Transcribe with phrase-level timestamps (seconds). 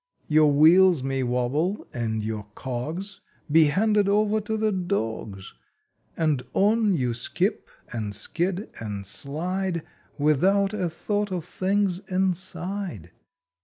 [0.27, 5.53] Your WHEELS may wabble and your COGS Be handed over to the dogs,
[6.17, 9.83] And on you skip, and skid, and slide,
[10.17, 13.11] Without a thought of things INSIDE.